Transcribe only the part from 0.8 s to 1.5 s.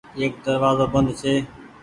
بند ڇي۔